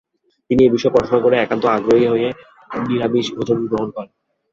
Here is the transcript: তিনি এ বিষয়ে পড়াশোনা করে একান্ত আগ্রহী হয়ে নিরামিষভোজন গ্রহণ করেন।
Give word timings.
তিনি 0.49 0.61
এ 0.63 0.73
বিষয়ে 0.73 0.93
পড়াশোনা 0.93 1.19
করে 1.21 1.35
একান্ত 1.37 1.63
আগ্রহী 1.69 2.05
হয়ে 2.07 2.27
নিরামিষভোজন 2.85 3.59
গ্রহণ 3.67 3.89
করেন। 3.95 4.11